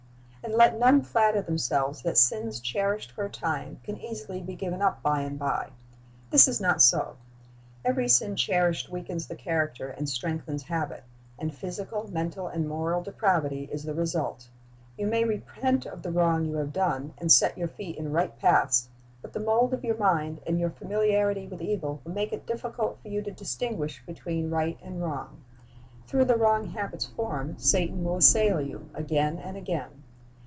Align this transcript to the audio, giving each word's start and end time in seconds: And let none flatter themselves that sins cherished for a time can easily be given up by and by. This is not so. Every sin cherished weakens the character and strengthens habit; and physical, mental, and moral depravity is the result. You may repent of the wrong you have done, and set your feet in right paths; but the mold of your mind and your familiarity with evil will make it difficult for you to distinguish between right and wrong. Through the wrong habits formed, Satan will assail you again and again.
And 0.43 0.55
let 0.55 0.77
none 0.79 1.03
flatter 1.03 1.43
themselves 1.43 2.01
that 2.01 2.17
sins 2.17 2.59
cherished 2.59 3.11
for 3.11 3.23
a 3.23 3.29
time 3.29 3.79
can 3.83 3.95
easily 4.01 4.41
be 4.41 4.55
given 4.55 4.81
up 4.81 5.01
by 5.03 5.21
and 5.21 5.37
by. 5.37 5.69
This 6.31 6.47
is 6.47 6.59
not 6.59 6.81
so. 6.81 7.15
Every 7.85 8.09
sin 8.09 8.35
cherished 8.35 8.89
weakens 8.89 9.27
the 9.27 9.35
character 9.35 9.89
and 9.89 10.09
strengthens 10.09 10.63
habit; 10.63 11.03
and 11.37 11.53
physical, 11.53 12.11
mental, 12.11 12.47
and 12.47 12.67
moral 12.67 13.03
depravity 13.03 13.69
is 13.71 13.83
the 13.83 13.93
result. 13.93 14.49
You 14.97 15.05
may 15.05 15.23
repent 15.23 15.85
of 15.85 16.01
the 16.01 16.11
wrong 16.11 16.43
you 16.43 16.55
have 16.55 16.73
done, 16.73 17.13
and 17.19 17.31
set 17.31 17.55
your 17.57 17.69
feet 17.69 17.95
in 17.95 18.11
right 18.11 18.35
paths; 18.39 18.89
but 19.21 19.33
the 19.33 19.39
mold 19.39 19.73
of 19.75 19.85
your 19.85 19.97
mind 19.97 20.41
and 20.47 20.59
your 20.59 20.71
familiarity 20.71 21.47
with 21.47 21.61
evil 21.61 22.01
will 22.03 22.13
make 22.13 22.33
it 22.33 22.47
difficult 22.47 22.97
for 23.03 23.07
you 23.09 23.21
to 23.21 23.31
distinguish 23.31 24.03
between 24.07 24.49
right 24.49 24.79
and 24.81 25.03
wrong. 25.03 25.43
Through 26.07 26.25
the 26.25 26.35
wrong 26.35 26.65
habits 26.71 27.05
formed, 27.05 27.61
Satan 27.61 28.03
will 28.03 28.17
assail 28.17 28.59
you 28.59 28.89
again 28.95 29.37
and 29.37 29.55
again. 29.55 29.99